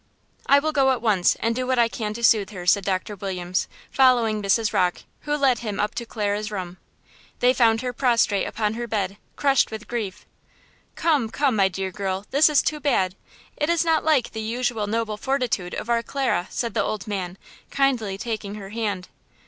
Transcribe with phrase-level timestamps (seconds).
[0.47, 3.15] "I will go at once and do what I can to soothe her," said Doctor
[3.15, 4.73] Williams, following Mrs.
[4.73, 6.77] Rocke, who led him up to Clara's room.
[7.37, 10.25] They found her prostrate upon her bed, crushed with grief.
[10.95, 13.13] "Come, come, my dear girl, this is too bad!
[13.55, 17.37] It is not like the usual noble fortitude of our Clara," said the old man,
[17.69, 19.07] kindly taking her hand.